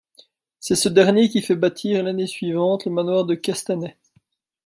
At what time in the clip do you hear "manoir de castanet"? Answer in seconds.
2.91-3.99